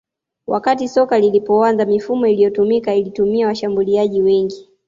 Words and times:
Wakati 0.47 0.87
soka 0.87 1.19
lilipoanza 1.19 1.85
mifumo 1.85 2.27
iliyotumika 2.27 2.95
ilitumia 2.95 3.47
washambuliaji 3.47 4.21
wengi 4.21 4.67